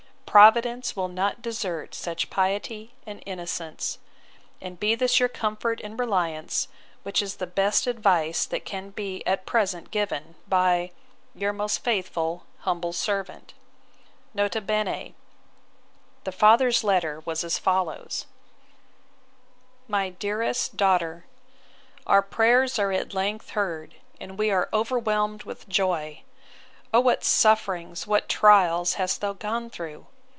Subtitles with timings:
[0.31, 3.99] Providence will not desert such piety and innocence:
[4.61, 6.69] and be this your comfort and reliance:
[7.03, 8.93] Which is the best advice that can
[9.25, 10.91] at present be given, by
[11.35, 13.53] 'Your most faithful humble servant.'
[14.33, 14.47] N.
[14.65, 15.15] B.
[16.23, 18.25] The father's letter was as follows:
[19.89, 21.25] 'My DEAREST DAUGHTER,
[22.07, 26.21] 'Our prayers are at length heard, and we are overwhelmed with joy.
[26.93, 30.07] O what sufferings, what trials, hast thou gone through!